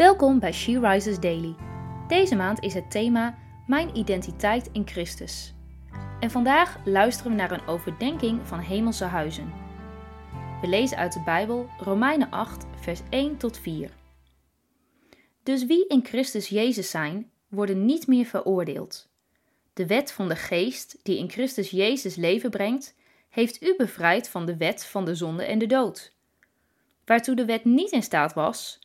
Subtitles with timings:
[0.00, 1.54] Welkom bij She Rises Daily.
[2.08, 5.54] Deze maand is het thema Mijn identiteit in Christus.
[6.20, 9.52] En vandaag luisteren we naar een overdenking van hemelse huizen.
[10.60, 13.90] We lezen uit de Bijbel Romeinen 8, vers 1 tot 4.
[15.42, 19.08] Dus wie in Christus Jezus zijn, worden niet meer veroordeeld.
[19.72, 22.94] De wet van de geest, die in Christus Jezus leven brengt,
[23.28, 26.14] heeft u bevrijd van de wet van de zonde en de dood.
[27.04, 28.78] Waartoe de wet niet in staat was,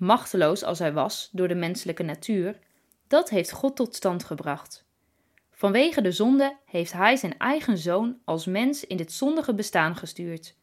[0.00, 2.58] machteloos als hij was door de menselijke natuur,
[3.06, 4.84] dat heeft God tot stand gebracht.
[5.50, 10.56] Vanwege de zonde heeft hij zijn eigen zoon als mens in dit zondige bestaan gestuurd.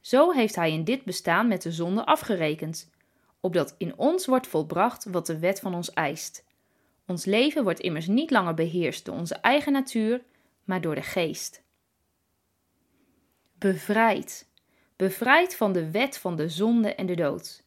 [0.00, 2.90] Zo heeft hij in dit bestaan met de zonde afgerekend,
[3.40, 6.44] opdat in ons wordt volbracht wat de wet van ons eist.
[7.06, 10.22] Ons leven wordt immers niet langer beheerst door onze eigen natuur,
[10.64, 11.62] maar door de geest.
[13.58, 14.50] Bevrijd.
[14.96, 17.62] Bevrijd van de wet van de zonde en de dood.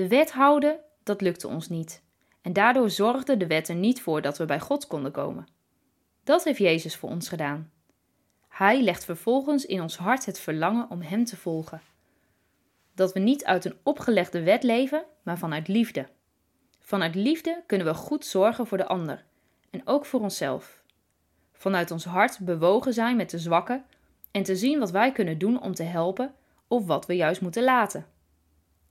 [0.00, 2.02] De wet houden, dat lukte ons niet.
[2.42, 5.46] En daardoor zorgde de wet er niet voor dat we bij God konden komen.
[6.24, 7.70] Dat heeft Jezus voor ons gedaan.
[8.48, 11.80] Hij legt vervolgens in ons hart het verlangen om Hem te volgen.
[12.94, 16.06] Dat we niet uit een opgelegde wet leven, maar vanuit liefde.
[16.78, 19.24] Vanuit liefde kunnen we goed zorgen voor de ander
[19.70, 20.82] en ook voor onszelf.
[21.52, 23.84] Vanuit ons hart bewogen zijn met de zwakken
[24.30, 26.34] en te zien wat wij kunnen doen om te helpen
[26.68, 28.06] of wat we juist moeten laten.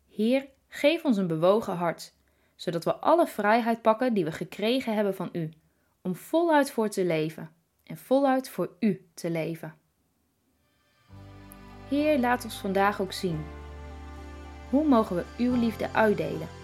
[0.10, 2.14] Heer, geef ons een bewogen hart,
[2.56, 5.50] zodat we alle vrijheid pakken die we gekregen hebben van U,
[6.02, 7.50] om voluit voor te leven
[7.84, 9.74] en voluit voor U te leven.
[11.90, 13.46] Heer, laat ons vandaag ook zien.
[14.70, 16.59] Hoe mogen we Uw liefde uitdelen?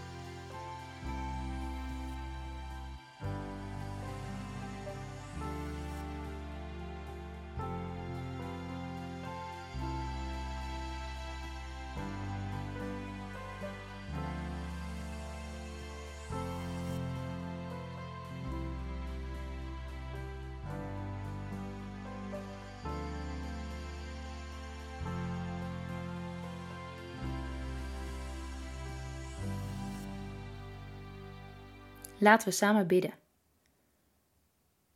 [32.26, 33.14] Laten we samen bidden.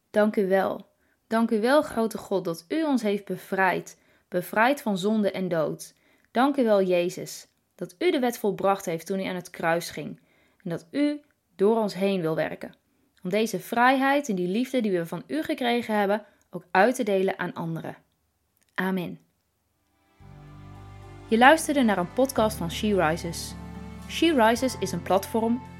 [0.09, 0.87] Dank u wel.
[1.27, 3.97] Dank u wel, grote God, dat u ons heeft bevrijd,
[4.27, 5.95] bevrijd van zonde en dood.
[6.31, 9.89] Dank u wel, Jezus, dat u de wet volbracht heeft toen u aan het kruis
[9.89, 10.19] ging
[10.63, 11.21] en dat u
[11.55, 12.75] door ons heen wil werken.
[13.23, 17.03] Om deze vrijheid en die liefde die we van u gekregen hebben ook uit te
[17.03, 17.97] delen aan anderen.
[18.73, 19.19] Amen.
[21.27, 23.53] Je luisterde naar een podcast van She Rises.
[24.07, 25.61] She Rises is een platform